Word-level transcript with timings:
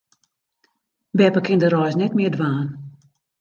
Beppe 1.17 1.41
kin 1.45 1.61
de 1.61 1.67
reis 1.73 1.95
net 1.97 2.15
mear 2.15 2.33
dwaan. 2.35 2.67